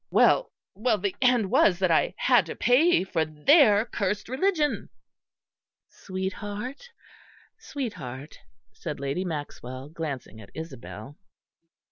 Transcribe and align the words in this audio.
Well, 0.09 0.51
well, 0.73 0.97
the 0.97 1.15
end 1.21 1.51
was 1.51 1.77
that 1.77 1.91
I 1.91 2.15
had 2.17 2.47
to 2.47 2.55
pay 2.55 3.03
for 3.03 3.23
their 3.23 3.85
cursed 3.85 4.29
religion." 4.29 4.89
"Sweetheart, 5.89 6.89
sweetheart," 7.59 8.39
said 8.73 8.99
Lady 8.99 9.23
Maxwell, 9.23 9.89
glancing 9.89 10.41
at 10.41 10.49
Isabel. 10.55 11.17